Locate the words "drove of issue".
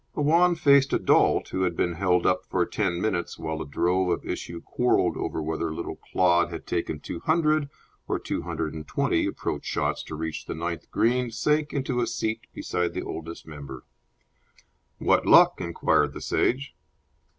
3.67-4.59